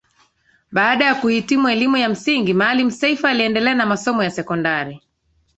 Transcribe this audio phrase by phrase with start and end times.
[0.71, 5.01] Baada ya kuhitimu elimu ya msingi Maalim Seif aliendelea na masomo ya sekondari